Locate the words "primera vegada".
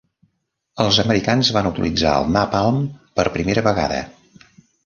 3.37-4.01